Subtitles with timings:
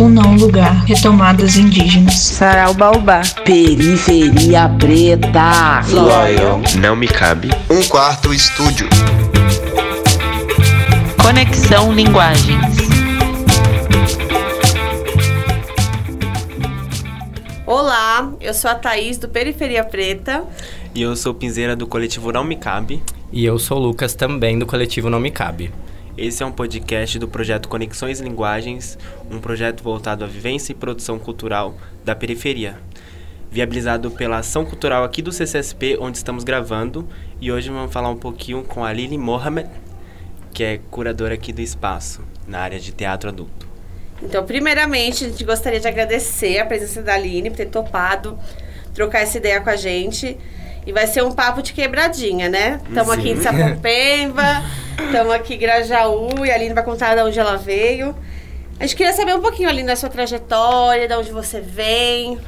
[0.00, 2.14] Um Não Lugar, Retomadas Indígenas.
[2.14, 3.20] Sarau Baobá.
[3.44, 5.80] Periferia Preta.
[5.88, 6.62] Lion.
[6.80, 7.50] Não me cabe.
[7.68, 8.88] Um quarto estúdio.
[11.20, 12.78] Conexão Linguagens.
[17.66, 20.44] Olá, eu sou a Thaís do Periferia Preta.
[20.94, 23.02] E eu sou Pinzeira do coletivo Não Me Cabe.
[23.32, 25.72] E eu sou o Lucas também do coletivo Não Me Cabe.
[26.18, 28.98] Esse é um podcast do projeto Conexões Linguagens,
[29.30, 32.76] um projeto voltado à vivência e produção cultural da periferia.
[33.48, 37.08] Viabilizado pela ação cultural aqui do CCSP, onde estamos gravando.
[37.40, 39.70] E hoje vamos falar um pouquinho com a Lili Mohamed,
[40.52, 43.68] que é curadora aqui do espaço, na área de teatro adulto.
[44.20, 48.36] Então, primeiramente, a gente gostaria de agradecer a presença da Aline por ter topado
[48.92, 50.36] trocar essa ideia com a gente.
[50.88, 52.80] E vai ser um papo de quebradinha, né?
[52.88, 54.62] Estamos aqui em Sapopemba,
[55.04, 58.14] estamos aqui em Grajaú e a Aline vai contar de onde ela veio.
[58.80, 62.38] A gente queria saber um pouquinho, Aline, da sua trajetória, de onde você vem.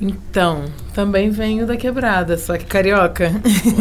[0.00, 3.32] Então, também venho da quebrada, só que carioca.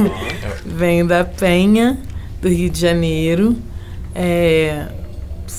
[0.66, 2.00] venho da Penha,
[2.42, 3.56] do Rio de Janeiro.
[4.16, 4.88] É,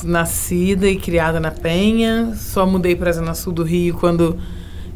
[0.03, 2.34] nascida e criada na Penha.
[2.34, 4.36] Só mudei para a Zona Sul do Rio quando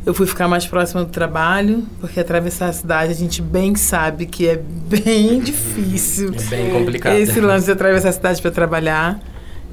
[0.05, 4.27] eu fui ficar mais próxima do trabalho, porque atravessar a cidade a gente bem sabe
[4.27, 4.57] que é
[4.89, 6.33] bem difícil.
[6.35, 7.15] É bem complicado.
[7.15, 9.21] Esse lance de atravessar a cidade para trabalhar.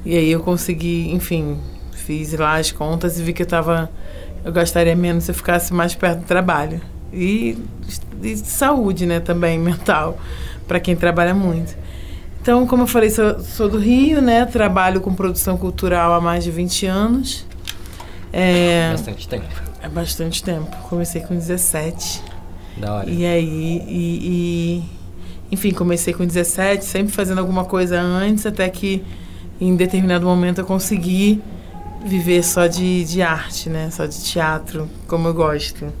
[0.04, 1.58] E aí eu consegui, enfim,
[1.92, 3.90] fiz lá as contas e vi que eu tava.
[4.44, 6.80] Eu gastaria menos se eu ficasse mais perto do trabalho.
[7.12, 7.58] E,
[8.22, 10.18] e saúde, né, também, mental,
[10.66, 11.76] para quem trabalha muito.
[12.40, 14.44] Então, como eu falei, sou, sou, do Rio, né?
[14.46, 17.46] Trabalho com produção cultural há mais de 20 anos.
[18.32, 19.67] É, bastante tempo.
[19.82, 20.74] É bastante tempo.
[20.88, 22.22] Comecei com 17.
[22.76, 23.10] Da hora.
[23.10, 24.84] E aí, e, e,
[25.50, 29.04] enfim, comecei com 17, sempre fazendo alguma coisa antes, até que
[29.60, 31.42] em determinado momento eu consegui
[32.04, 33.90] viver só de, de arte, né?
[33.90, 35.92] Só de teatro, como eu gosto.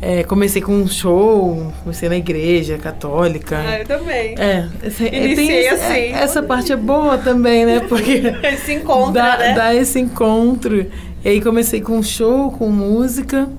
[0.00, 3.58] É, comecei com um show, comecei na igreja católica.
[3.58, 4.36] Ah, eu também.
[4.38, 6.12] É, esse, Iniciei tem, assim.
[6.12, 7.80] Essa parte é boa também, né?
[7.80, 9.54] Porque esse encontro, dá, né?
[9.54, 10.86] dá esse encontro.
[11.28, 13.50] E aí comecei com show, com música.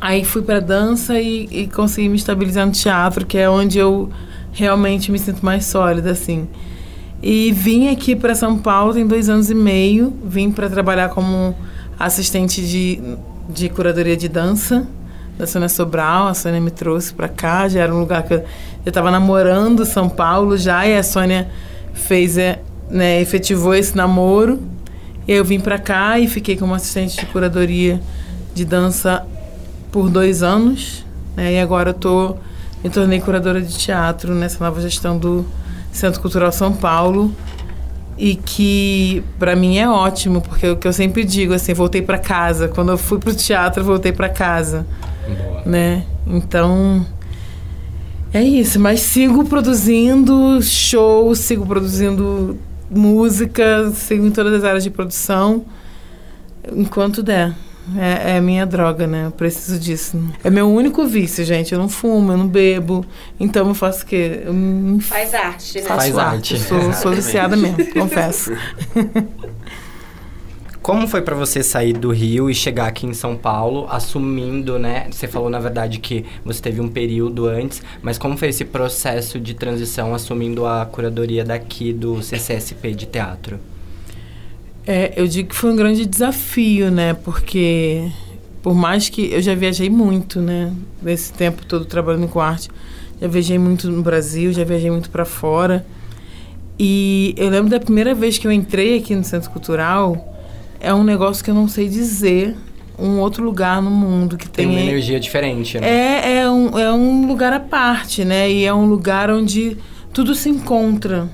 [0.00, 4.10] Aí fui para dança e, e consegui me estabilizar no teatro, que é onde eu
[4.50, 6.48] realmente me sinto mais sólida, assim.
[7.22, 10.12] E vim aqui para São Paulo tem dois anos e meio.
[10.24, 11.54] Vim para trabalhar como
[11.96, 13.00] assistente de,
[13.48, 14.88] de curadoria de dança
[15.38, 16.26] da Sônia Sobral.
[16.26, 17.68] A Sônia me trouxe para cá.
[17.68, 18.44] Já era um lugar que eu
[18.84, 20.84] estava namorando São Paulo já.
[20.84, 21.48] E a Sônia
[21.94, 22.34] fez,
[22.90, 24.74] né, efetivou esse namoro.
[25.26, 28.00] E aí eu vim para cá e fiquei como assistente de curadoria
[28.54, 29.26] de dança
[29.90, 31.04] por dois anos.
[31.36, 32.36] Né, e agora eu tô,
[32.82, 35.44] me tornei curadora de teatro nessa nova gestão do
[35.90, 37.34] Centro Cultural São Paulo.
[38.16, 42.18] E que para mim é ótimo, porque o que eu sempre digo, assim, voltei para
[42.18, 42.68] casa.
[42.68, 44.86] Quando eu fui pro teatro, voltei para casa.
[45.26, 45.62] Boa.
[45.66, 46.04] Né?
[46.26, 47.04] Então,
[48.32, 48.78] é isso.
[48.80, 52.58] Mas sigo produzindo shows, sigo produzindo
[52.90, 55.64] música, sigo em todas as áreas de produção,
[56.72, 57.54] enquanto der.
[57.96, 59.26] É, é, a minha droga, né?
[59.26, 60.20] Eu preciso disso.
[60.42, 61.72] É meu único vício, gente.
[61.72, 63.06] Eu não fumo, eu não bebo.
[63.38, 64.42] Então eu faço o quê?
[64.44, 65.84] Eu me Faz arte, né?
[65.84, 66.54] Faz arte.
[66.54, 66.64] arte.
[66.64, 68.50] Sou, sou viciada mesmo, confesso.
[70.86, 75.08] Como foi para você sair do Rio e chegar aqui em São Paulo, assumindo, né?
[75.10, 79.40] Você falou na verdade que você teve um período antes, mas como foi esse processo
[79.40, 83.58] de transição assumindo a curadoria daqui do CCSP de teatro?
[84.86, 87.14] É, eu digo que foi um grande desafio, né?
[87.14, 88.08] Porque
[88.62, 90.72] por mais que eu já viajei muito, né?
[91.02, 92.70] Nesse tempo todo trabalhando com arte,
[93.20, 95.84] já viajei muito no Brasil, já viajei muito para fora.
[96.78, 100.34] E eu lembro da primeira vez que eu entrei aqui no Centro Cultural,
[100.80, 102.56] é um negócio que eu não sei dizer
[102.98, 105.86] um outro lugar no mundo que Tem tem, uma energia diferente, né?
[105.86, 108.50] é, é, um, é um lugar à parte, né?
[108.50, 109.76] E é um lugar onde
[110.12, 111.28] tudo se encontra.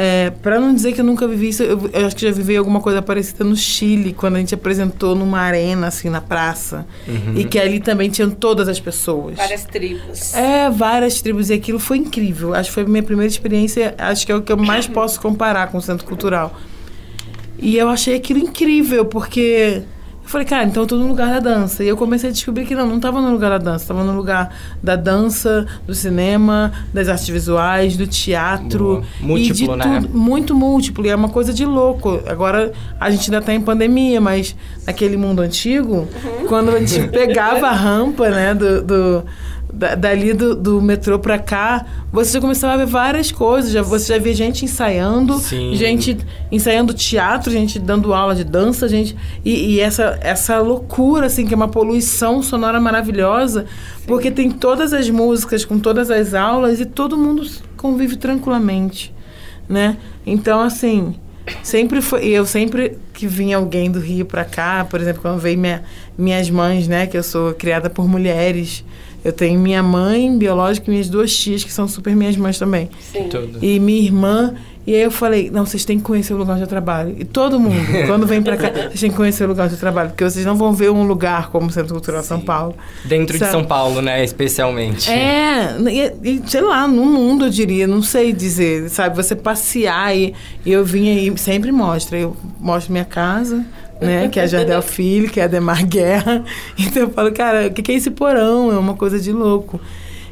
[0.00, 2.56] É, para não dizer que eu nunca vivi isso, eu, eu acho que já vivi
[2.56, 6.86] alguma coisa parecida no Chile, quando a gente apresentou numa arena, assim, na praça.
[7.08, 7.34] Uhum.
[7.34, 9.36] E que ali também tinham todas as pessoas.
[9.36, 10.34] Várias tribos.
[10.34, 11.50] É, várias tribos.
[11.50, 12.54] E aquilo foi incrível.
[12.54, 15.20] Acho que foi a minha primeira experiência, acho que é o que eu mais posso
[15.20, 16.56] comparar com o Centro Cultural.
[17.58, 19.82] E eu achei aquilo incrível, porque
[20.28, 21.82] eu falei, cara, então eu tô no lugar da dança.
[21.82, 24.14] E eu comecei a descobrir que não, não tava no lugar da dança, tava no
[24.14, 28.84] lugar da dança, do cinema, das artes visuais, do teatro.
[28.84, 29.04] Boa.
[29.20, 30.00] Múltiplo, e de né?
[30.02, 31.06] tudo, muito múltiplo.
[31.06, 32.20] E é uma coisa de louco.
[32.26, 34.54] Agora a gente ainda tá em pandemia, mas
[34.86, 36.06] naquele mundo antigo,
[36.46, 39.24] quando a gente pegava a rampa, né, do, do
[39.72, 43.70] da- dali do, do metrô pra cá, você já começava a ver várias coisas.
[43.70, 45.74] Já, você já via gente ensaiando, Sim.
[45.74, 46.16] gente
[46.50, 49.16] ensaiando teatro, gente dando aula de dança, gente.
[49.44, 53.66] E, e essa, essa loucura, assim, que é uma poluição sonora maravilhosa,
[54.06, 59.14] porque tem todas as músicas com todas as aulas e todo mundo convive tranquilamente,
[59.68, 59.96] né?
[60.26, 61.14] Então, assim,
[61.62, 62.26] sempre foi.
[62.26, 65.82] Eu sempre que vinha alguém do Rio pra cá, por exemplo, quando veio minha,
[66.16, 67.06] minhas mães, né?
[67.06, 68.84] Que eu sou criada por mulheres.
[69.24, 72.88] Eu tenho minha mãe biológica e minhas duas tias, que são super minhas mães também.
[73.00, 73.28] Sim.
[73.28, 73.58] Tudo.
[73.62, 74.54] E minha irmã.
[74.86, 77.14] E aí eu falei, não, vocês têm que conhecer o lugar onde eu trabalho.
[77.18, 77.76] E todo mundo,
[78.06, 80.08] quando vem pra cá, vocês têm que conhecer o lugar onde eu trabalho.
[80.08, 82.74] Porque vocês não vão ver um lugar como o Centro Cultural São Paulo.
[83.04, 83.52] Dentro de Sabe?
[83.52, 84.24] São Paulo, né?
[84.24, 85.10] Especialmente.
[85.10, 89.14] É, e, e, sei lá, no mundo eu diria, não sei dizer, sabe?
[89.14, 90.32] Você passear e,
[90.64, 92.18] e eu vinha aí, sempre mostra.
[92.18, 93.66] Eu mostro minha casa,
[94.00, 94.28] né?
[94.32, 96.44] Que é a Jardel Filho, que é a Demar Guerra.
[96.78, 98.72] Então eu falo, cara, o que, é esse porão?
[98.72, 99.80] É uma coisa de louco.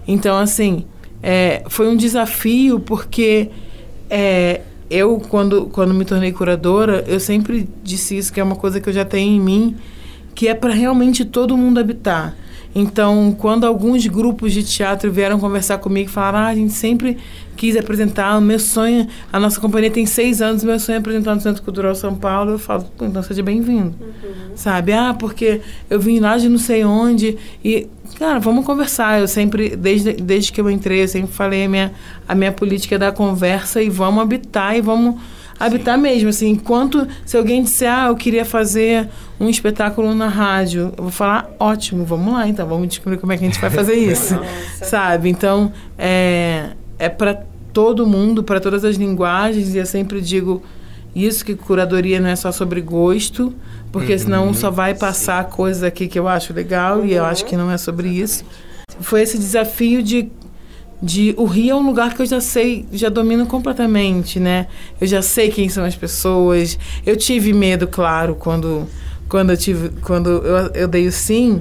[0.07, 0.85] Então, assim,
[1.23, 3.51] é, foi um desafio porque
[4.09, 8.81] é, eu, quando, quando me tornei curadora, eu sempre disse isso, que é uma coisa
[8.81, 9.77] que eu já tenho em mim,
[10.35, 12.37] que é para realmente todo mundo habitar.
[12.79, 17.17] Então, quando alguns grupos de teatro vieram conversar comigo e falaram, ah, a gente sempre
[17.57, 21.35] quis apresentar, o meu sonho, a nossa companhia tem seis anos, meu sonho é apresentar
[21.35, 23.95] no Centro Cultural São Paulo, eu falo, "Pô, então seja bem-vindo.
[24.55, 24.93] Sabe?
[24.93, 27.87] Ah, porque eu vim lá de não sei onde e,
[28.19, 29.21] cara, vamos conversar.
[29.21, 31.93] Eu sempre, desde, desde que eu entrei, eu sempre falei a minha,
[32.29, 35.15] a minha política é da conversa e vamos habitar e vamos
[35.59, 39.09] habitar mesmo, assim, enquanto se alguém disser, ah, eu queria fazer
[39.39, 43.37] um espetáculo na rádio, eu vou falar, ótimo, vamos lá, então, vamos descobrir como é
[43.37, 44.39] que a gente vai fazer isso,
[44.83, 45.29] sabe?
[45.29, 47.43] Então, é, é para
[47.73, 50.63] todo mundo, para todas as linguagens, e eu sempre digo
[51.15, 53.55] isso, que curadoria não é só sobre gosto,
[53.91, 57.57] porque senão só vai passar coisas aqui que eu acho legal, e eu acho que
[57.57, 58.45] não é sobre isso.
[59.01, 60.31] Foi esse desafio de
[61.03, 64.67] de o Rio é um lugar que eu já sei, já domino completamente, né?
[65.01, 66.79] Eu já sei quem são as pessoas.
[67.05, 68.87] Eu tive medo, claro, quando
[69.29, 71.61] quando eu tive quando eu, eu dei o sim.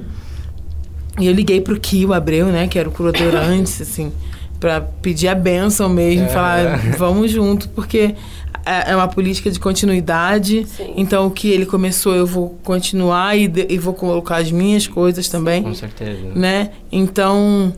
[1.18, 4.12] E eu liguei pro Kio Abreu, né, que era o curador antes, assim,
[4.60, 6.28] para pedir a benção mesmo, É.
[6.28, 8.14] falar, vamos junto, porque
[8.66, 10.66] é é uma política de continuidade.
[10.66, 10.92] Sim.
[10.96, 14.86] Então o que ele começou, eu vou continuar e, de- e vou colocar as minhas
[14.86, 16.20] coisas também Com certeza.
[16.34, 16.70] né?
[16.90, 17.72] Então,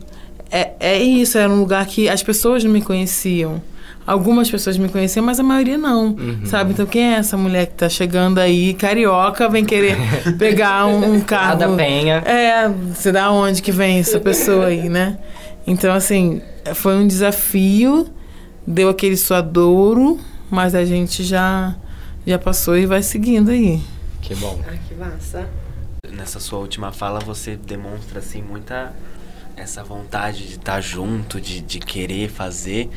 [0.51, 3.61] é, é isso, era um lugar que as pessoas não me conheciam.
[4.05, 6.15] Algumas pessoas me conheciam, mas a maioria não,
[6.45, 6.71] sabe?
[6.71, 9.97] Então, quem é essa mulher que tá chegando aí, carioca, vem querer
[10.39, 11.59] pegar um, um carro...
[11.59, 12.15] da Penha.
[12.25, 15.19] É, você dá onde que vem essa pessoa aí, né?
[15.67, 16.41] Então, assim,
[16.73, 18.07] foi um desafio,
[18.65, 20.19] deu aquele suadouro,
[20.49, 21.75] mas a gente já,
[22.25, 23.79] já passou e vai seguindo aí.
[24.23, 24.59] Que bom.
[24.67, 25.47] Ai, que massa.
[26.11, 28.91] Nessa sua última fala, você demonstra, assim, muita
[29.61, 32.89] essa vontade de estar junto, de, de querer fazer.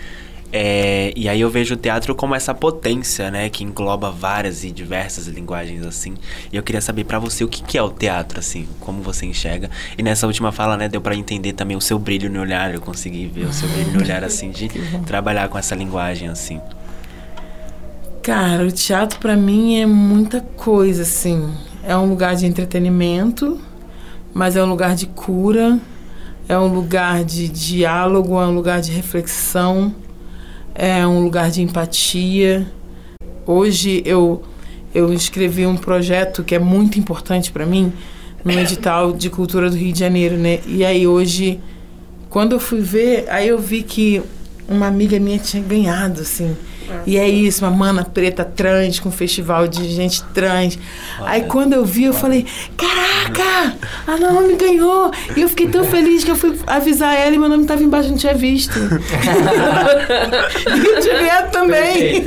[0.54, 3.48] É, e aí eu vejo o teatro como essa potência, né?
[3.48, 6.14] Que engloba várias e diversas linguagens, assim.
[6.52, 8.68] E eu queria saber pra você o que, que é o teatro, assim.
[8.78, 9.70] Como você enxerga.
[9.96, 10.88] E nessa última fala, né?
[10.88, 12.72] Deu pra entender também o seu brilho no olhar.
[12.74, 14.50] Eu consegui ver o seu brilho no olhar, assim.
[14.50, 14.68] De
[15.06, 16.60] trabalhar com essa linguagem, assim.
[18.22, 21.50] Cara, o teatro pra mim é muita coisa, assim.
[21.82, 23.58] É um lugar de entretenimento,
[24.34, 25.80] mas é um lugar de cura,
[26.48, 29.94] é um lugar de diálogo, é um lugar de reflexão,
[30.74, 32.66] é um lugar de empatia.
[33.46, 34.42] Hoje eu
[34.94, 37.92] eu escrevi um projeto que é muito importante pra mim
[38.44, 40.60] no edital de cultura do Rio de Janeiro, né?
[40.66, 41.60] E aí hoje
[42.28, 44.22] quando eu fui ver, aí eu vi que
[44.66, 46.56] uma amiga minha tinha ganhado, assim.
[47.06, 50.78] E é isso, uma mana preta trans, com um festival de gente trans.
[51.20, 52.46] Aí quando eu vi, eu falei,
[52.76, 55.10] caraca, a Naomi ganhou!
[55.36, 58.08] E eu fiquei tão feliz que eu fui avisar ela e meu nome estava embaixo,
[58.08, 58.78] não tinha visto.
[60.66, 62.22] e eu tinha ganhado também.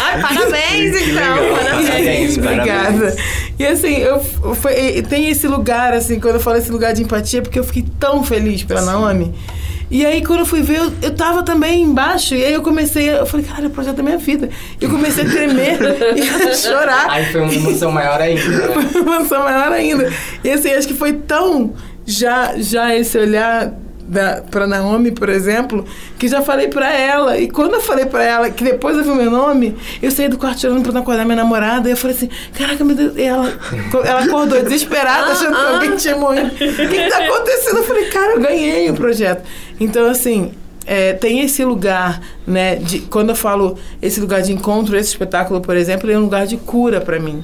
[0.00, 1.36] Ai, parabéns, então.
[1.56, 3.16] Parabéns, Obrigada.
[3.58, 4.20] E assim, eu,
[4.54, 7.84] foi, tem esse lugar, assim, quando eu falo esse lugar de empatia, porque eu fiquei
[7.98, 9.34] tão feliz pela Naomi.
[9.90, 12.34] E aí, quando eu fui ver, eu, eu tava também embaixo.
[12.34, 14.48] E aí eu comecei, eu falei, caralho, é o projeto da minha vida.
[14.80, 15.78] Eu comecei a tremer
[16.16, 17.10] e a chorar.
[17.10, 18.42] Aí foi uma emoção maior ainda.
[18.48, 18.74] né?
[18.90, 20.12] Foi uma emoção maior ainda.
[20.42, 21.74] E assim, acho que foi tão
[22.06, 23.72] já, já esse olhar
[24.06, 25.84] da, pra Naomi, por exemplo,
[26.18, 27.38] que já falei pra ela.
[27.38, 30.28] E quando eu falei pra ela, que depois eu vi o meu nome, eu saí
[30.28, 31.88] do quarto chorando pra não acordar minha namorada.
[31.88, 33.16] E eu falei assim, caraca, meu Deus.
[33.16, 33.52] E ela,
[34.04, 36.48] ela acordou desesperada, achando que alguém tinha morrido.
[36.48, 37.78] O que, que tá acontecendo?
[37.78, 39.42] Eu falei, cara, eu ganhei o projeto.
[39.80, 40.52] Então, assim,
[40.86, 42.76] é, tem esse lugar, né?
[42.76, 46.24] De, quando eu falo esse lugar de encontro, esse espetáculo, por exemplo, ele é um
[46.24, 47.42] lugar de cura pra mim.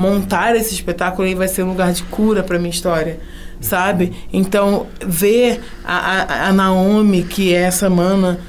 [0.00, 3.20] Montar esse espetáculo aí vai ser um lugar de cura para minha história,
[3.60, 4.14] sabe?
[4.32, 8.40] Então, ver a, a, a Naomi, que é essa mana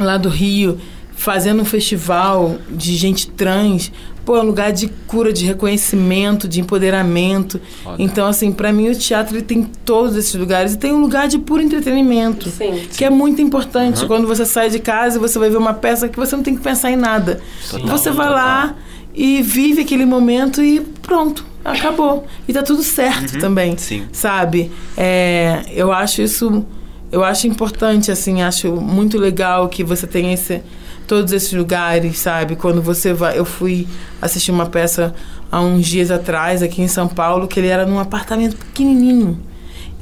[0.00, 0.78] lá do Rio,
[1.14, 3.92] fazendo um festival de gente trans,
[4.24, 7.60] pô, é um lugar de cura, de reconhecimento, de empoderamento.
[7.98, 11.28] Então, assim, para mim o teatro ele tem todos esses lugares e tem um lugar
[11.28, 12.86] de puro entretenimento, Sim.
[12.96, 14.06] que é muito importante.
[14.06, 16.56] Quando você sai de casa e você vai ver uma peça que você não tem
[16.56, 17.42] que pensar em nada.
[17.86, 18.74] você vai lá
[19.14, 22.26] e vive aquele momento e pronto, acabou.
[22.48, 24.06] E tá tudo certo também, sim.
[24.12, 24.72] sabe?
[24.96, 26.64] É, eu acho isso,
[27.12, 30.62] eu acho importante, assim, acho muito legal que você tenha esse
[31.06, 32.56] todos esses lugares, sabe?
[32.56, 33.86] Quando você vai, eu fui
[34.20, 35.14] assistir uma peça
[35.50, 39.38] há uns dias atrás aqui em São Paulo que ele era num apartamento pequenininho.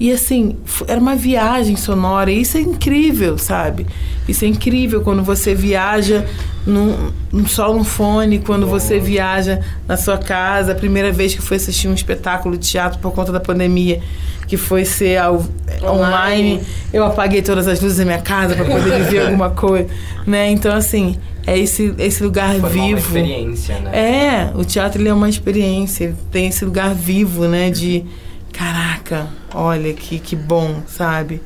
[0.02, 0.56] E assim,
[0.88, 3.87] era uma viagem sonora, e isso é incrível, sabe?
[4.26, 6.25] Isso é incrível quando você viaja
[6.66, 10.73] num, num- só no fone, quando você viaja na sua casa.
[10.73, 14.00] A primeira vez que fui assistir um espetáculo de teatro por conta da pandemia,
[14.49, 15.44] que foi ser ao,
[15.85, 16.61] online,
[16.92, 19.87] eu apaguei todas as luzes da minha casa para poder viver alguma coisa,
[20.26, 20.50] né?
[20.50, 21.16] Então, assim,
[21.47, 22.99] é esse, esse lugar Formar uma vivo.
[22.99, 23.90] experiência, né?
[23.97, 27.71] É, o teatro ele é uma experiência, ele tem esse lugar vivo, né?
[27.71, 28.04] De
[28.52, 31.40] caraca, olha que, que bom, sabe?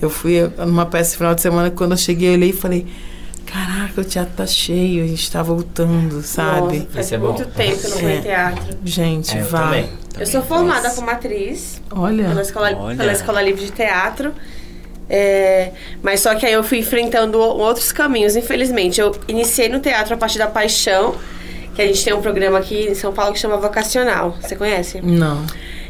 [0.00, 2.52] Eu fui numa peça no final de semana que quando eu cheguei, eu olhei e
[2.52, 2.86] falei,
[3.46, 6.78] caraca, o teatro tá cheio, a gente tá voltando, sabe?
[6.80, 7.26] Nossa, faz é bom.
[7.32, 8.16] muito tempo que eu não vou É.
[8.16, 8.78] em teatro.
[8.84, 9.62] Gente, É, eu vá.
[9.64, 9.88] também.
[10.18, 12.96] Eu sou formada como atriz Olha, pela escola, Olha.
[12.96, 14.32] pela escola Livre de Teatro.
[15.08, 19.00] É, mas só que aí eu fui enfrentando outros caminhos, infelizmente.
[19.00, 21.14] Eu iniciei no teatro a partir da paixão,
[21.74, 24.36] que a gente tem um programa aqui em São Paulo que chama Vocacional.
[24.40, 25.00] Você conhece?
[25.02, 25.44] não.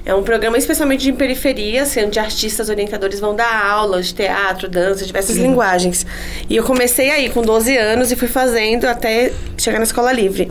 [0.04, 4.68] É um programa especialmente de periferia, assim, onde artistas orientadores vão dar aulas de teatro,
[4.68, 6.04] dança, diversas linguagens.
[6.50, 10.50] E eu comecei aí com 12 anos e fui fazendo até chegar na escola livre.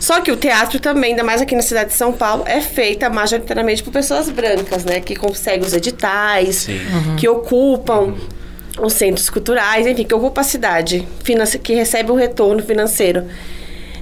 [0.00, 3.08] Só que o teatro também, ainda mais aqui na cidade de São Paulo, é feita
[3.10, 5.00] majoritariamente por pessoas brancas, né?
[5.00, 6.66] Que conseguem os editais,
[7.18, 8.14] que ocupam
[8.80, 11.06] os centros culturais, enfim, que ocupam a cidade,
[11.62, 13.24] que recebe um retorno financeiro.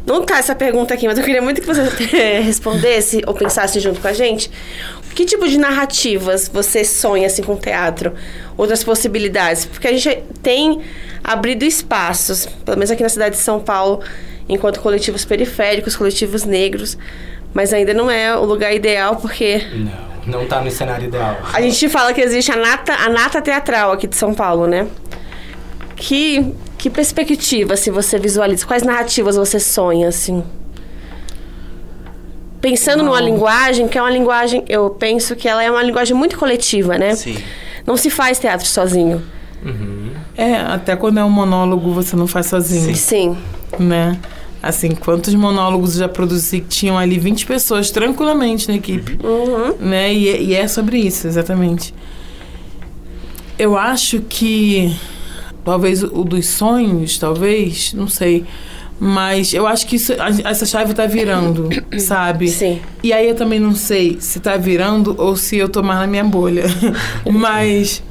[0.04, 1.82] Não tá essa pergunta aqui, mas eu queria muito que você
[2.16, 4.50] eh, respondesse ou pensasse junto com a gente.
[5.14, 8.12] Que tipo de narrativas você sonha assim com o teatro?
[8.56, 9.66] Outras possibilidades?
[9.66, 10.80] Porque a gente tem
[11.22, 14.00] abrido espaços, pelo menos aqui na cidade de São Paulo,
[14.48, 16.96] enquanto coletivos periféricos, coletivos negros,
[17.54, 19.62] mas ainda não é o lugar ideal porque
[20.26, 21.38] Não, não tá no cenário ideal.
[21.52, 24.88] a gente fala que existe a nata, a nata teatral aqui de São Paulo, né?
[25.94, 26.52] Que,
[26.82, 28.66] que perspectiva, assim, você visualiza?
[28.66, 30.42] Quais narrativas você sonha, assim?
[32.60, 36.36] Pensando numa linguagem, que é uma linguagem, eu penso que ela é uma linguagem muito
[36.36, 37.14] coletiva, né?
[37.14, 37.36] Sim.
[37.86, 39.22] Não se faz teatro sozinho.
[40.36, 43.36] É, até quando é um monólogo você não faz sozinho, Sim.
[43.78, 44.18] né?
[44.60, 49.76] Assim, quantos monólogos eu já produzi que tinham ali 20 pessoas tranquilamente na equipe, Uhum.
[49.78, 50.12] né?
[50.12, 51.94] E, e é sobre isso, exatamente.
[53.56, 54.96] Eu acho que
[55.64, 58.44] talvez o dos sonhos, talvez, não sei.
[58.98, 60.12] Mas eu acho que isso,
[60.44, 62.48] essa chave tá virando, sabe?
[62.48, 62.80] Sim.
[63.02, 66.06] E aí eu também não sei se tá virando ou se eu tô mais na
[66.06, 66.64] minha bolha.
[67.26, 68.02] mas,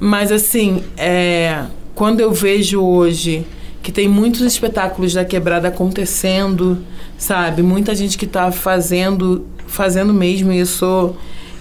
[0.00, 1.62] mas assim, é,
[1.94, 3.46] quando eu vejo hoje
[3.82, 6.78] que tem muitos espetáculos da quebrada acontecendo,
[7.18, 7.62] sabe?
[7.62, 11.16] Muita gente que tá fazendo, fazendo mesmo, e eu sou.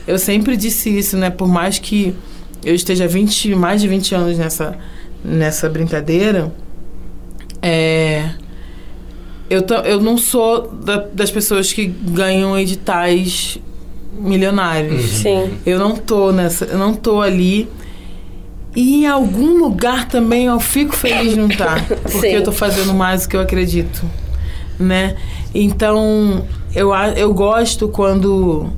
[0.08, 1.30] Eu sempre disse isso, né?
[1.30, 2.16] Por mais que
[2.64, 4.78] eu esteja 20, mais de 20 anos nessa,
[5.24, 6.52] nessa brincadeira,
[7.62, 8.32] é,
[9.50, 13.58] eu, eu não sou da- das pessoas que ganham editais
[14.14, 15.04] milionários.
[15.04, 15.52] Sim.
[15.66, 17.68] Eu não tô nessa, eu não tô ali.
[18.76, 22.28] E em algum lugar também eu fico feliz de não estar, porque Sim.
[22.28, 24.02] eu tô fazendo mais do que eu acredito,
[24.80, 25.18] né?
[25.54, 28.72] Então, eu eu gosto quando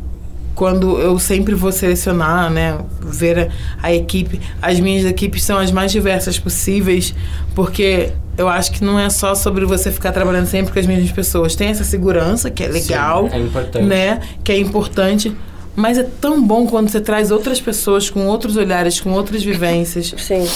[0.55, 5.71] quando eu sempre vou selecionar, né, ver a, a equipe, as minhas equipes são as
[5.71, 7.13] mais diversas possíveis,
[7.55, 11.11] porque eu acho que não é só sobre você ficar trabalhando sempre com as mesmas
[11.11, 11.55] pessoas.
[11.55, 13.85] Tem essa segurança que é legal, é importante.
[13.85, 14.19] né?
[14.43, 15.35] Que é importante.
[15.75, 20.13] Mas é tão bom quando você traz outras pessoas com outros olhares, com outras vivências.
[20.17, 20.47] Sim.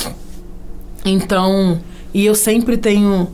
[1.06, 1.80] Então,
[2.14, 3.28] e eu sempre tenho.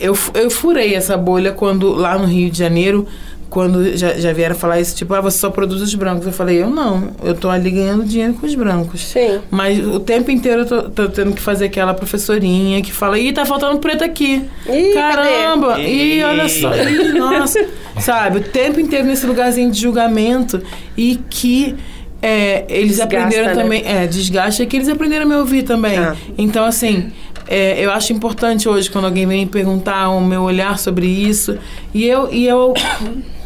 [0.00, 3.06] Eu, eu furei essa bolha quando, lá no Rio de Janeiro,
[3.52, 6.26] quando já, já vieram falar isso, tipo, ah, você só produz os brancos.
[6.26, 9.02] Eu falei, eu não, eu tô ali ganhando dinheiro com os brancos.
[9.02, 9.40] Sim.
[9.50, 13.30] Mas o tempo inteiro eu tô, tô tendo que fazer aquela professorinha que fala, ih,
[13.30, 14.42] tá faltando preto aqui.
[14.66, 15.72] Ih, Caramba!
[15.72, 15.82] cadê?
[15.82, 16.74] Ih, olha só.
[16.74, 17.62] Ih, nossa.
[18.00, 20.62] Sabe, o tempo inteiro nesse lugarzinho de julgamento
[20.96, 21.76] e que
[22.22, 23.62] é, eles Desgasta, aprenderam né?
[23.62, 23.82] também.
[23.84, 25.98] É, desgaste é que eles aprenderam a me ouvir também.
[25.98, 26.16] Ah.
[26.38, 27.12] Então, assim,
[27.46, 31.58] é, eu acho importante hoje quando alguém vem me perguntar o meu olhar sobre isso.
[31.92, 32.72] E eu, e eu,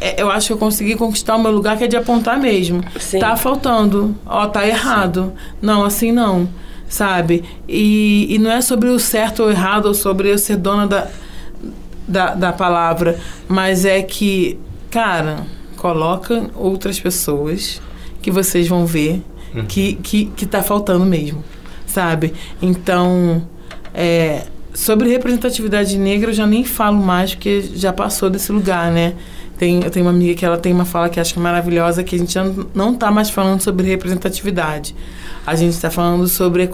[0.01, 2.83] é, eu acho que eu consegui conquistar o meu lugar, que é de apontar mesmo.
[2.99, 3.19] Sim.
[3.19, 4.17] Tá faltando.
[4.25, 5.33] Ó, tá errado.
[5.61, 6.49] Não, assim não.
[6.89, 7.43] Sabe?
[7.69, 11.09] E, e não é sobre o certo ou errado, ou sobre eu ser dona da,
[12.07, 13.19] da, da palavra.
[13.49, 14.59] Mas é que,
[14.91, 15.39] cara,
[15.77, 17.81] coloca outras pessoas
[18.23, 19.23] que vocês vão ver
[19.69, 21.43] que, que, que tá faltando mesmo.
[21.87, 22.35] Sabe?
[22.61, 23.43] Então.
[23.97, 24.43] É,
[24.75, 29.15] sobre representatividade negra, eu já nem falo mais, porque já passou desse lugar, né?
[29.59, 32.05] Tem, eu tenho uma amiga que ela tem uma fala que acho que é maravilhosa,
[32.05, 34.95] que a gente não, não tá mais falando sobre representatividade.
[35.47, 36.69] A gente está falando sobre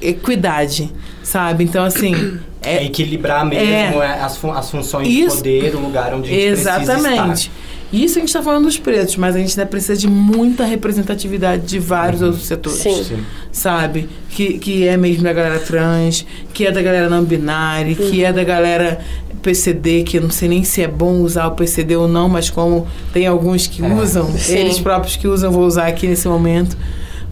[0.00, 0.92] equidade,
[1.24, 1.64] sabe?
[1.64, 2.38] Então, assim...
[2.62, 5.42] É, equilibrar mesmo é, as, fun as funções Isso.
[5.42, 7.48] de poder, o lugar onde a gente precisa Exatamente.
[7.48, 7.52] estar.
[7.92, 11.66] Isso a gente está falando dos pretos, mas a gente ainda precisa de muita representatividade
[11.66, 12.78] de vários outros setores.
[12.78, 13.02] Sim.
[13.02, 13.24] Sim.
[13.50, 14.08] Sabe?
[14.28, 18.32] Que, que é mesmo da galera trans, que é da galera não binária, que é
[18.32, 19.00] da galera
[19.42, 22.48] PCD, que eu não sei nem se é bom usar o PCD ou não, mas
[22.48, 23.92] como tem alguns que É.
[23.94, 24.58] usam, Sim.
[24.58, 26.76] eles próprios que usam, vou usar aqui nesse momento.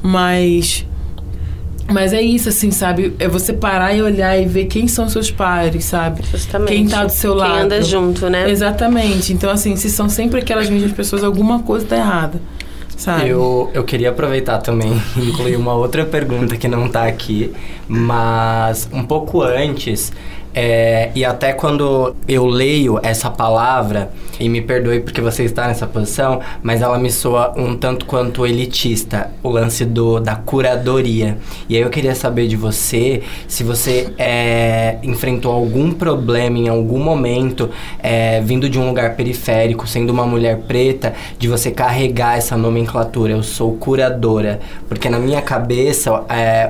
[0.03, 0.85] Mas.
[1.91, 3.15] Mas é isso, assim, sabe?
[3.19, 6.23] É você parar e olhar e ver quem são seus pares, sabe?
[6.31, 6.69] Justamente.
[6.69, 7.53] Quem tá do seu lado.
[7.53, 8.51] Quem anda junto, né?
[8.51, 9.33] Exatamente.
[9.33, 12.41] Então, assim, se são sempre aquelas mesmas pessoas, alguma coisa tá errada.
[12.95, 13.29] Sabe?
[13.29, 17.53] Eu, eu queria aproveitar também e incluir uma outra pergunta que não tá aqui,
[17.89, 20.13] mas um pouco antes,
[20.55, 25.87] é, e até quando eu leio essa palavra, e me perdoe porque você está nessa
[25.87, 31.39] posição, mas ela me soa um tanto quanto elitista, o lance do, da curadoria.
[31.69, 36.99] E aí eu queria saber de você se você é, enfrentou algum problema em algum
[36.99, 42.57] momento, é, vindo de um lugar periférico, sendo uma mulher preta, de você carregar essa
[42.57, 44.61] nomenclatura, eu sou curadora.
[44.89, 46.25] Porque na minha cabeça,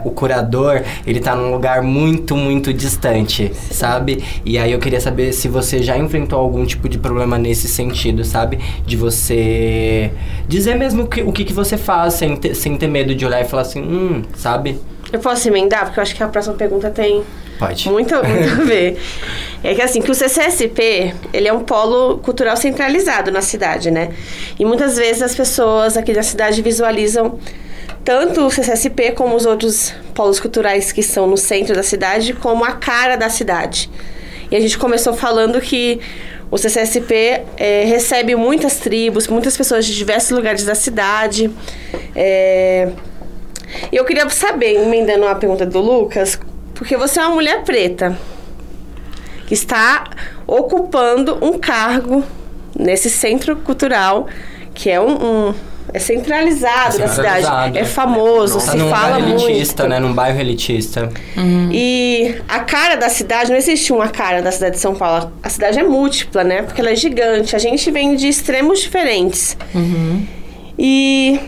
[0.05, 4.23] o curador, ele tá num lugar muito, muito distante, sabe?
[4.45, 8.25] E aí eu queria saber se você já enfrentou algum tipo de problema nesse sentido,
[8.25, 8.59] sabe?
[8.87, 10.11] De você
[10.47, 13.41] dizer mesmo que, o que, que você faz, sem ter, sem ter medo de olhar
[13.41, 14.79] e falar assim, hum, sabe?
[15.11, 15.87] Eu posso emendar?
[15.87, 17.25] Porque eu acho que a próxima pergunta tem
[17.59, 17.88] Pode.
[17.88, 18.99] muito, muito a ver.
[19.61, 24.11] É que assim, que o CCSP, ele é um polo cultural centralizado na cidade, né?
[24.57, 27.41] E muitas vezes as pessoas aqui na cidade visualizam
[28.08, 32.64] tanto o CCSP como os outros polos culturais que são no centro da cidade como
[32.64, 33.90] a cara da cidade.
[34.50, 36.00] E a gente começou falando que
[36.50, 41.50] o CCSP eh, recebe muitas tribos, muitas pessoas de diversos lugares da cidade.
[42.16, 42.88] E
[43.92, 46.40] eu queria saber, emendando a pergunta do Lucas,
[46.75, 48.18] porque você é uma mulher preta
[49.47, 50.08] que está
[50.47, 52.25] ocupando um cargo
[52.75, 54.26] nesse centro cultural
[54.73, 55.54] que é um, um-
[55.93, 57.79] é centralizado na cidade, Centralizado.
[57.79, 59.95] é famoso, Tá se num fala lugar elitista, muito.
[59.95, 60.01] né?
[60.01, 61.09] Num bairro elitista.
[61.73, 65.33] E a cara da cidade, não existe uma cara da cidade de São Paulo.
[65.43, 66.63] A cidade é múltipla, né?
[66.63, 67.57] Porque ela é gigante.
[67.57, 69.57] A gente vem de extremos diferentes.
[70.79, 71.41] E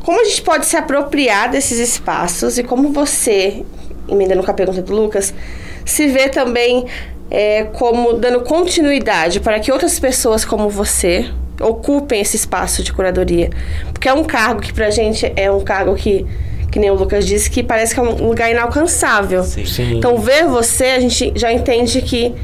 [0.00, 3.64] como a gente pode se apropriar desses espaços e como você,
[4.08, 5.34] emendando com a pergunta do Lucas,
[5.84, 6.86] se vê também
[7.30, 13.50] é, como dando continuidade para que outras pessoas como você ocupem esse espaço de curadoria.
[13.92, 16.26] Porque é um cargo que pra gente é um cargo que,
[16.70, 19.42] que nem o Lucas disse, que parece que é um lugar inalcançável.
[19.44, 19.98] Sim.
[19.98, 22.34] Então, ver você, a gente já entende que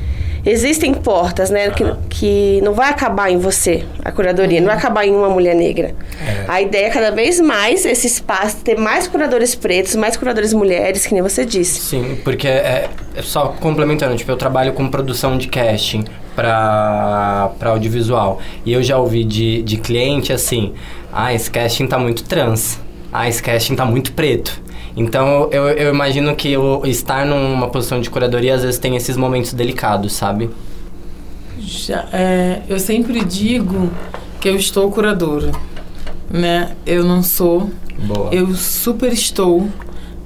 [0.45, 1.71] existem portas, né?
[1.71, 5.55] Que, que não vai acabar em você, a curadoria, não vai acabar em uma mulher
[5.55, 5.95] negra.
[6.47, 11.07] A ideia é cada vez mais esse espaço, ter mais curadores pretos, mais curadores mulheres,
[11.07, 11.81] que nem você disse.
[11.81, 18.41] Sim, porque é, é só complementando, tipo, eu trabalho com produção de casting pra audiovisual.
[18.65, 20.73] E eu já ouvi de, de cliente assim,
[21.13, 22.81] ah, esse casting tá muito trans.
[23.13, 24.61] Ah, esse casting tá muito preto.
[24.97, 29.17] Então eu, eu imagino que o estar numa posição de curadoria às vezes tem esses
[29.17, 30.51] momentos delicados, sabe?
[31.59, 33.91] Já, é, eu sempre digo
[34.41, 35.51] que eu estou curadora,
[36.31, 36.73] né?
[36.87, 38.29] Eu não sou, Boa.
[38.33, 39.69] eu super estou.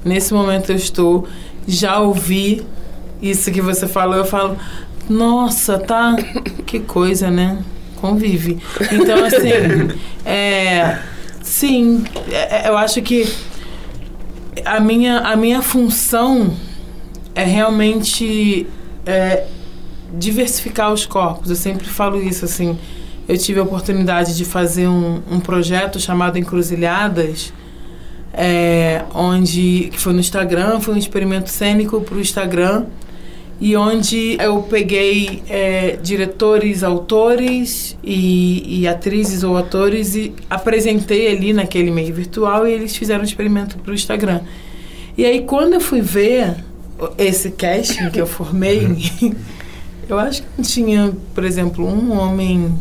[0.05, 1.27] Nesse momento eu estou.
[1.67, 2.65] Já ouvi
[3.21, 4.57] isso que você falou, eu falo,
[5.09, 6.17] nossa, tá,
[6.67, 7.63] que coisa, né?
[7.97, 8.59] Convive.
[8.93, 10.99] Então assim, é,
[11.43, 13.29] sim, é, é, eu acho que
[14.65, 16.55] a minha, a minha função
[17.35, 18.67] é realmente
[19.07, 19.47] é,
[20.13, 21.51] diversificar os corpos.
[21.51, 22.79] Eu sempre falo isso, assim.
[23.29, 27.53] Eu tive a oportunidade de fazer um, um projeto chamado Encruzilhadas,
[28.33, 32.87] é, onde que foi no Instagram, foi um experimento cênico para o Instagram,
[33.61, 41.53] e onde eu peguei é, diretores, autores e, e atrizes ou atores e apresentei ali
[41.53, 44.41] naquele meio virtual e eles fizeram um experimento para o Instagram.
[45.17, 46.55] E aí quando eu fui ver
[47.17, 48.87] esse casting que eu formei,
[50.09, 52.73] eu acho que não tinha, por exemplo, um homem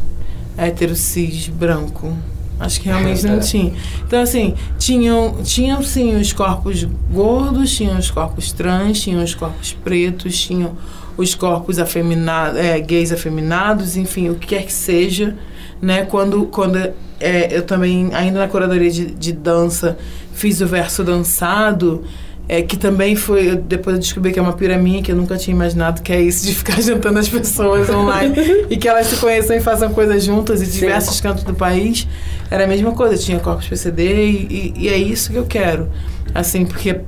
[0.55, 2.15] hétero cis branco.
[2.59, 3.73] Acho que realmente não tinha.
[4.05, 9.73] Então, assim, tinham, tinham sim os corpos gordos, tinham os corpos trans, tinham os corpos
[9.73, 10.75] pretos, tinham
[11.15, 15.35] os corpos afeminados, é, gays afeminados, enfim, o que quer que seja,
[15.81, 16.03] né?
[16.05, 16.77] Quando, quando
[17.19, 19.97] é, eu também, ainda na curadoria de, de dança,
[20.33, 22.03] fiz o verso dançado,
[22.49, 25.53] é, que também foi, depois eu descobri que é uma piraminha que eu nunca tinha
[25.53, 28.35] imaginado, que é isso de ficar juntando as pessoas online
[28.69, 32.07] e que elas se conheçam e façam coisas juntas em diversos cantos do país.
[32.49, 35.89] Era a mesma coisa, tinha corpos PCD e, e, e é isso que eu quero.
[36.33, 37.01] Assim, porque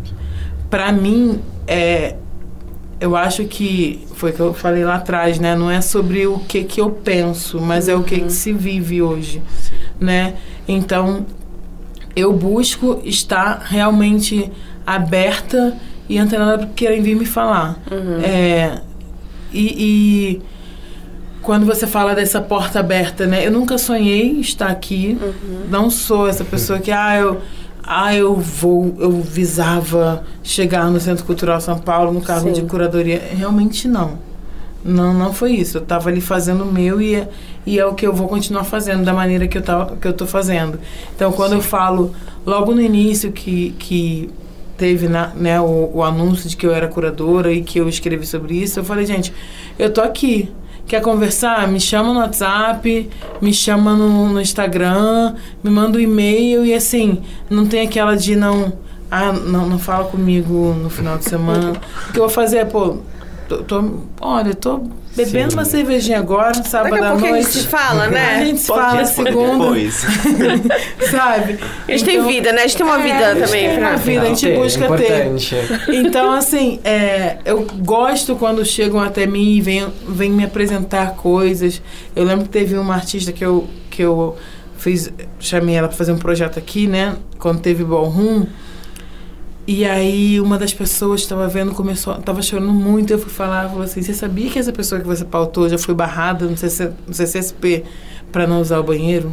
[0.70, 2.16] para mim, é,
[3.00, 5.56] eu acho que foi o que eu falei lá atrás, né?
[5.56, 9.02] Não é sobre o que que eu penso, mas é o que, que se vive
[9.02, 9.42] hoje,
[10.00, 10.36] né?
[10.68, 11.26] Então,
[12.16, 14.52] eu busco estar realmente
[14.96, 15.76] aberta
[16.08, 17.78] e antenada para que querem vir me falar.
[18.24, 18.82] É,
[19.54, 20.42] e, e
[21.42, 23.46] quando você fala dessa porta aberta, né?
[23.46, 25.18] Eu nunca sonhei estar aqui.
[25.70, 27.42] Não sou essa pessoa que, ah, eu,
[27.84, 32.54] ah, eu vou, eu visava chegar no Centro Cultural São Paulo no cargo Sim.
[32.54, 33.22] de curadoria.
[33.36, 34.18] Realmente não.
[34.84, 35.78] Não, não foi isso.
[35.78, 37.30] Eu estava ali fazendo o meu e é,
[37.66, 40.14] e é o que eu vou continuar fazendo da maneira que eu, tava, que eu
[40.14, 40.80] tô fazendo.
[41.16, 44.30] Então, quando eu falo, logo no início que, que
[44.80, 48.26] teve na, né, o, o anúncio de que eu era curadora e que eu escrevi
[48.26, 49.32] sobre isso, eu falei, gente,
[49.78, 50.50] eu tô aqui.
[50.88, 51.68] Quer conversar?
[51.68, 53.08] Me chama no WhatsApp,
[53.40, 58.36] me chama no, no Instagram, me manda um e-mail e assim, não tem aquela de
[58.36, 58.74] não.
[59.12, 61.74] Ah, não, não fala comigo no final de semana.
[61.74, 62.98] o que eu vou fazer é, pô,
[63.48, 64.82] tô, tô- olha, tô
[65.26, 65.58] bebendo Sim.
[65.58, 67.44] uma cervejinha agora, sábado Daqui a à pouco a noite.
[67.46, 68.46] gente se fala, A né?
[68.46, 70.06] gente se Pode fala segunda, depois.
[71.12, 71.60] sabe?
[71.88, 72.60] A gente tem Então- vida, né?
[72.64, 73.70] A gente tem uma É, vida a gente também.
[73.70, 75.04] tem pra- uma vida, a gente Ter, busca ter.
[75.28, 75.56] importante.
[75.90, 81.82] Então, assim, é, eu gosto quando chegam até mim e vêm, vêm me apresentar coisas.
[82.16, 84.38] Eu lembro que teve uma artista que eu, que eu
[84.78, 87.16] fiz, chamei ela para fazer um projeto aqui, né?
[87.38, 88.46] Quando teve Ballroom.
[89.72, 93.14] E aí uma das pessoas estava vendo, começou, tava chorando muito.
[93.14, 95.94] Eu fui falar, falou assim: Você sabia que essa pessoa que você pautou já foi
[95.94, 97.84] barrada no, CC, no CCSP
[98.32, 99.32] para não usar o banheiro?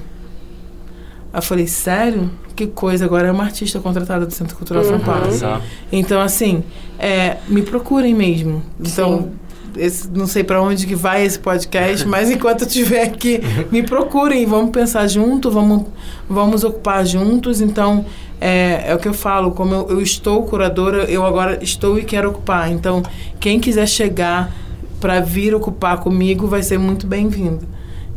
[1.32, 2.30] Aí eu falei: Sério?
[2.54, 5.32] Que coisa, agora é uma artista contratada do Centro Cultural São Paulo.
[5.32, 5.58] Só.
[5.90, 6.62] Então, assim,
[6.98, 8.62] é, me procurem mesmo.
[8.78, 9.30] Então,
[9.74, 13.40] esse- não sei para onde que vai esse podcast, mas enquanto eu estiver aqui,
[13.72, 14.44] me procurem.
[14.44, 15.84] Vamos pensar junto, vamos,
[16.28, 17.62] vamos ocupar juntos.
[17.62, 18.04] Então,
[18.40, 22.04] é, é o que eu falo, como eu, eu estou curadora, eu agora estou e
[22.04, 22.70] quero ocupar.
[22.70, 23.02] Então,
[23.40, 24.52] quem quiser chegar
[25.00, 27.66] para vir ocupar comigo vai ser muito bem-vindo.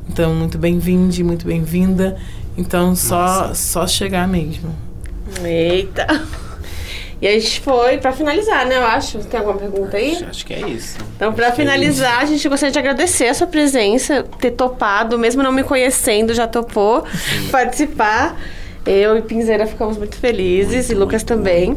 [0.10, 2.18] Então, muito bem-vinde, muito bem-vinda.
[2.58, 4.76] Então, só, só chegar mesmo.
[5.44, 6.08] Eita.
[7.22, 8.78] E a gente foi pra finalizar, né?
[8.78, 9.20] Eu acho.
[9.20, 10.16] Tem alguma pergunta aí?
[10.16, 10.98] Acho, acho que é isso.
[11.16, 15.52] Então, pra finalizar, a gente gostaria de agradecer a sua presença, ter topado, mesmo não
[15.52, 17.04] me conhecendo, já topou
[17.52, 18.38] participar.
[18.86, 21.76] Eu e Pinzeira ficamos muito felizes, e Lucas também.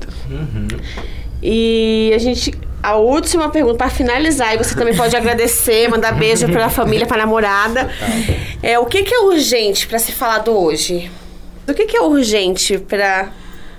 [1.42, 2.52] E a gente.
[2.82, 7.16] A última pergunta, pra finalizar, e você também pode agradecer, mandar beijo pra família, pra
[7.16, 7.88] namorada.
[8.60, 11.08] É, o que, que é urgente pra ser falado hoje?
[11.68, 13.28] O que, que é urgente pra,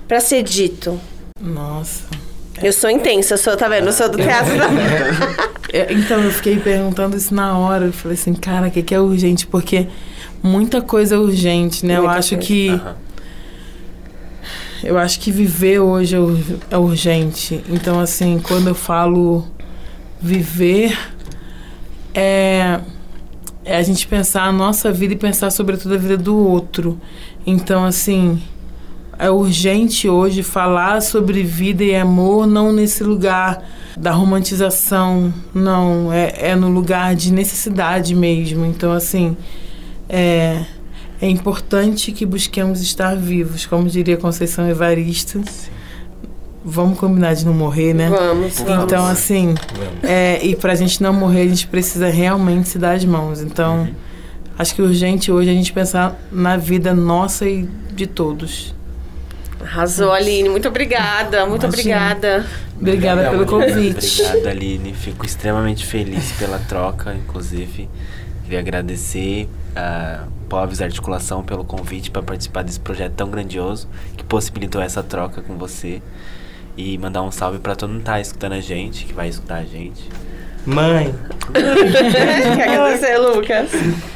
[0.08, 0.98] pra ser dito?
[1.38, 2.06] Nossa.
[2.62, 3.88] Eu sou intensa, eu sou, tá vendo?
[3.88, 4.68] Eu sou do teatro da...
[5.74, 7.86] É, Então, eu fiquei perguntando isso na hora.
[7.88, 9.46] Eu falei assim, cara, o que, que é urgente?
[9.48, 9.88] Porque
[10.42, 11.98] muita coisa é urgente, né?
[11.98, 12.48] eu Muita acho coisa.
[12.48, 12.70] que.
[12.70, 12.96] Aham.
[14.84, 16.20] Eu acho que viver hoje é
[16.72, 17.64] é urgente.
[17.70, 19.46] Então, assim, quando eu falo
[20.20, 20.98] viver,
[22.14, 22.80] é,
[23.64, 27.00] é a gente pensar a nossa vida e pensar, sobretudo, a vida do outro.
[27.46, 28.42] Então, assim,
[29.18, 33.64] é urgente hoje falar sobre vida e amor, não nesse lugar
[33.96, 36.12] da romantização, não.
[36.12, 38.66] É, é no lugar de necessidade mesmo.
[38.66, 39.38] Então, assim,
[40.10, 40.66] é,
[41.24, 45.42] é importante que busquemos estar vivos, como diria Conceição Evaristo.
[46.66, 48.10] Vamos combinar de não morrer, né?
[48.10, 48.84] Vamos, vamos.
[48.84, 49.56] Então, assim,
[50.04, 53.42] é, e pra gente não morrer, a gente precisa realmente se dar as mãos.
[53.42, 53.88] Então,
[54.60, 58.76] acho que é urgente hoje a gente pensar na vida nossa e de todos.
[59.62, 60.50] Arrasou, Aline.
[60.50, 61.96] Muito obrigada, muito Imagina.
[62.12, 62.46] obrigada.
[62.78, 64.22] Obrigada pelo convite.
[64.24, 64.94] Obrigado, Aline.
[64.94, 67.88] Fico extremamente feliz pela troca, inclusive.
[68.54, 74.80] Queria agradecer a Povs Articulação pelo convite para participar desse projeto tão grandioso que possibilitou
[74.80, 76.04] essa troca com você.
[76.78, 79.56] E mandar um salve para todo mundo que tá escutando a gente, que vai escutar
[79.56, 80.08] a gente.
[80.68, 81.16] Mãe,
[82.56, 83.72] Quer agradecer, Lucas?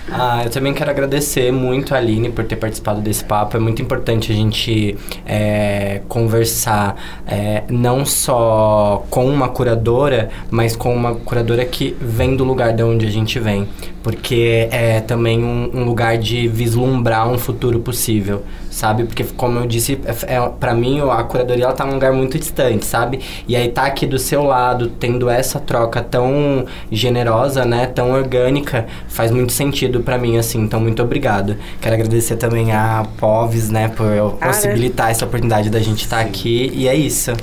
[0.09, 3.57] Ah, eu também quero agradecer muito a Aline por ter participado desse papo.
[3.57, 6.95] É muito importante a gente é, conversar
[7.27, 12.83] é, não só com uma curadora, mas com uma curadora que vem do lugar de
[12.83, 13.67] onde a gente vem.
[14.01, 19.03] Porque é também um, um lugar de vislumbrar um futuro possível, sabe?
[19.03, 22.39] Porque, como eu disse, é, é para mim a curadoria ela tá num lugar muito
[22.39, 23.19] distante, sabe?
[23.45, 27.85] E aí tá aqui do seu lado, tendo essa troca tão generosa, né?
[27.87, 30.61] Tão orgânica, faz muito sentido para mim, assim.
[30.61, 31.55] Então, muito obrigado.
[31.81, 33.89] Quero agradecer também a Poves, né?
[33.89, 36.71] Por possibilitar essa oportunidade da gente estar tá aqui.
[36.73, 37.33] E é isso.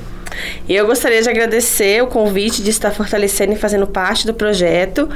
[0.67, 5.09] E eu gostaria de agradecer o convite de estar fortalecendo e fazendo parte do projeto.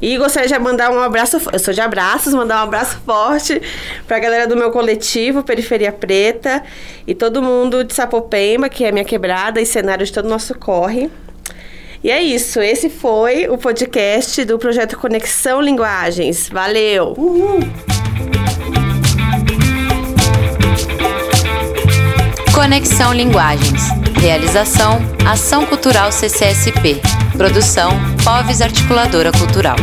[0.00, 3.60] E gostaria de mandar um abraço, eu sou de abraços, mandar um abraço forte
[4.06, 6.62] para a galera do meu coletivo Periferia Preta
[7.06, 10.54] e todo mundo de Sapopemba, que é minha quebrada e cenário de todo o nosso
[10.58, 11.10] corre.
[12.04, 16.48] E é isso, esse foi o podcast do projeto Conexão Linguagens.
[16.48, 17.14] Valeu!
[22.52, 23.82] Conexão Linguagens.
[24.20, 27.00] Realização: Ação Cultural CCSP.
[27.36, 27.92] Produção:
[28.24, 29.76] Poves Articuladora Cultural.